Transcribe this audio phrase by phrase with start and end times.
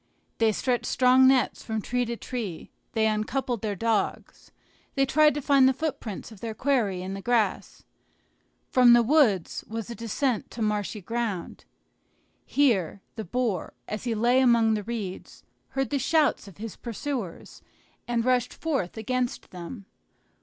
[0.39, 4.51] They stretched strong nets from tree to tree; they uncoupled their dogs,
[4.95, 7.83] they tried to find the footprints of their quarry in the grass.
[8.67, 11.65] From the wood was a descent to marshy ground.
[12.47, 17.61] Here the boar, as he lay among the reeds, heard the shouts of his pursuers,
[18.07, 19.85] and rushed forth against them.